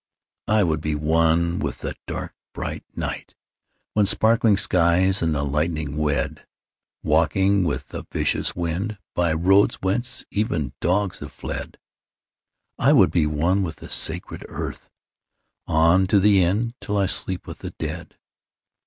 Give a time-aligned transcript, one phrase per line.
[0.47, 3.35] I would be one with the dark bright night
[3.93, 6.47] When sparkling skies and the lightning wed—
[7.03, 11.77] Walking on with the vicious wind By roads whence even the dogs have fled.
[12.79, 14.89] I would be one with the sacred earth
[15.67, 18.17] On to the end, till I sleep with the dead.